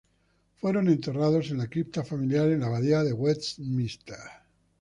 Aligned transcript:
Fueron 0.55 0.87
enterrados 0.87 1.51
en 1.51 1.59
la 1.59 1.67
cripta 1.67 2.03
familia 2.03 2.41
de 2.45 2.57
la 2.57 2.65
abadía 2.65 3.03
de 3.03 3.13
Westminster. 3.13 4.17